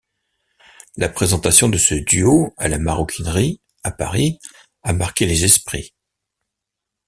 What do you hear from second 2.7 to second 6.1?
Maroquinerie, à Paris, a marqué les esprits.